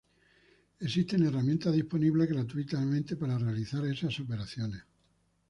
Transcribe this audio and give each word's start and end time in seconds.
Existen 0.79 1.23
herramientas 1.27 1.75
disponibles 1.75 2.27
gratuitamente 2.27 3.15
para 3.15 3.37
realizar 3.37 3.85
esas 3.85 4.19
operaciones. 4.19 4.81